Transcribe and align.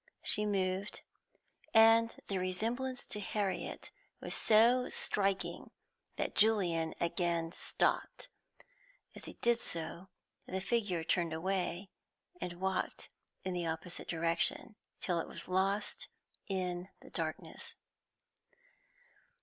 She 0.23 0.47
moved, 0.47 1.03
and 1.75 2.19
the 2.25 2.39
resemblance 2.39 3.05
to 3.05 3.19
Harriet 3.19 3.91
was 4.19 4.33
so 4.33 4.89
striking 4.89 5.69
that 6.15 6.33
Julian 6.33 6.95
again 6.99 7.51
stopped. 7.51 8.27
As 9.13 9.25
he 9.25 9.33
did 9.43 9.59
so, 9.61 10.07
the 10.47 10.59
figure 10.59 11.03
turned 11.03 11.33
away, 11.33 11.91
and 12.41 12.53
walked 12.53 13.11
in 13.43 13.53
the 13.53 13.67
opposite 13.67 14.07
direction, 14.07 14.75
till 14.99 15.19
it 15.19 15.27
was 15.27 15.47
lost 15.47 16.07
in 16.47 16.89
the 17.01 17.11
darkness. 17.11 17.75